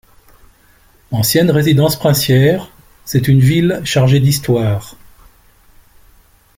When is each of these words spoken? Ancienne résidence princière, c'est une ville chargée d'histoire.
Ancienne 1.11 1.51
résidence 1.51 1.95
princière, 1.95 2.71
c'est 3.05 3.27
une 3.27 3.39
ville 3.39 3.83
chargée 3.85 4.19
d'histoire. 4.19 4.95